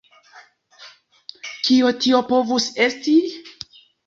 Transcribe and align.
Kio 1.67 1.93
tio 2.07 2.23
povus 2.33 2.67
esti? 2.89 3.15